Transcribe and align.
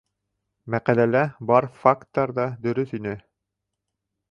Мәҡәләлә 0.75 1.21
бар 1.51 1.67
факттар 1.83 2.35
ҙа 2.41 2.47
дөрөҫ 2.65 2.99
ине. 3.03 3.17